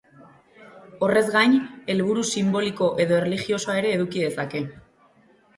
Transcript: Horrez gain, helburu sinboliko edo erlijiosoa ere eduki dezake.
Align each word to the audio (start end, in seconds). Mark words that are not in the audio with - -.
Horrez 1.07 1.21
gain, 1.35 1.57
helburu 1.93 2.25
sinboliko 2.37 2.89
edo 3.05 3.21
erlijiosoa 3.21 3.79
ere 3.83 3.93
eduki 3.99 4.25
dezake. 4.29 4.65